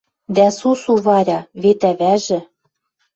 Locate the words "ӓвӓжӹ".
1.91-2.39